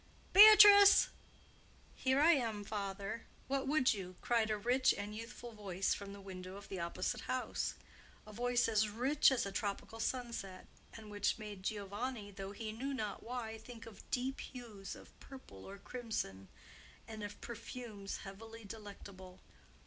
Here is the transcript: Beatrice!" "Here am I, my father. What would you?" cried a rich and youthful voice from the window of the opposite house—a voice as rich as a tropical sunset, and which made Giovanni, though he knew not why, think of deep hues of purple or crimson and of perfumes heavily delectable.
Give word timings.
Beatrice!" 0.33 1.09
"Here 1.93 2.21
am 2.21 2.25
I, 2.25 2.51
my 2.57 2.63
father. 2.63 3.27
What 3.47 3.67
would 3.67 3.93
you?" 3.93 4.15
cried 4.19 4.49
a 4.49 4.57
rich 4.57 4.95
and 4.97 5.15
youthful 5.15 5.51
voice 5.51 5.93
from 5.93 6.11
the 6.11 6.19
window 6.19 6.55
of 6.57 6.69
the 6.69 6.79
opposite 6.79 7.21
house—a 7.21 8.33
voice 8.33 8.67
as 8.67 8.89
rich 8.89 9.31
as 9.31 9.45
a 9.45 9.51
tropical 9.51 9.99
sunset, 9.99 10.65
and 10.95 11.11
which 11.11 11.37
made 11.37 11.61
Giovanni, 11.61 12.31
though 12.31 12.51
he 12.51 12.71
knew 12.71 12.95
not 12.95 13.21
why, 13.21 13.59
think 13.59 13.85
of 13.85 14.09
deep 14.09 14.39
hues 14.41 14.95
of 14.95 15.19
purple 15.19 15.65
or 15.65 15.77
crimson 15.77 16.47
and 17.07 17.21
of 17.21 17.39
perfumes 17.39 18.17
heavily 18.25 18.65
delectable. 18.65 19.39